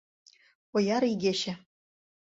[0.75, 1.53] ОЯР ИГЕЧЕ